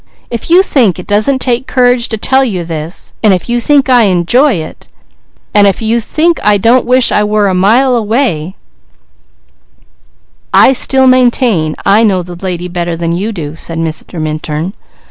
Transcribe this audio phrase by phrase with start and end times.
[0.31, 3.87] If you think it doesn't take courage to tell you this, and if you think
[3.87, 4.87] I enjoy it,
[5.53, 8.55] and if you think I don't wish I were a mile away"
[10.65, 14.19] "I still maintain I know the lady better than you do," said Mr.
[14.19, 14.73] Minturn.